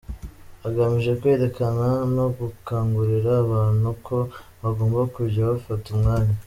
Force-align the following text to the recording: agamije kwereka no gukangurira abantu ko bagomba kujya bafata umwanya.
agamije 0.67 1.11
kwereka 1.19 1.63
no 2.15 2.25
gukangurira 2.37 3.31
abantu 3.43 3.89
ko 4.05 4.17
bagomba 4.61 4.99
kujya 5.15 5.43
bafata 5.51 5.87
umwanya. 5.95 6.35